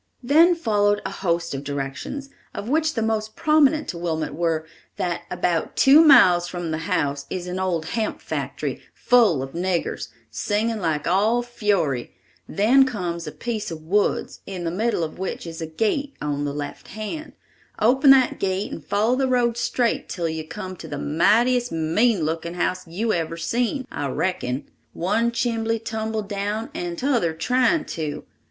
[0.23, 5.25] Then followed a host of directions, of which the most prominent to Wilmot were, that
[5.29, 10.79] "about two miles from the house is an old hemp factory, full of niggers, singing
[10.79, 12.15] like all fury;
[12.49, 16.45] then comes a piece of woods, in the middle of which is a gate on
[16.45, 17.33] the left hand;
[17.77, 22.23] open that gate and follow the road straight till you come to the mightiest, mean
[22.23, 28.23] looking house you ever seen, I reckon; one chimbley tumbled down, and t'other trying to.